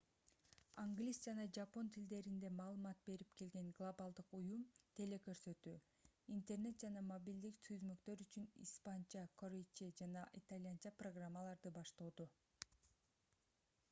[0.83, 4.63] англис жана жапон тилдеринде маалымат берип келген глобалдык уюм
[5.01, 5.75] теле-көрсөтүү
[6.37, 12.31] интернет жана мобилдик түзмөктөр үчүн испанча корейче жана итальянча программаларды баштоодо